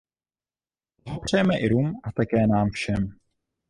[1.05, 3.17] Blahopřejeme Irům a také nám všem.